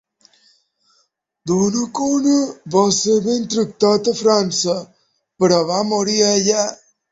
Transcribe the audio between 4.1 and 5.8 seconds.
a França, però